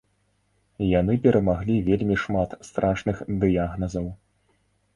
[0.99, 4.13] Яны перамаглі вельмі шмат страшных дыягназаў.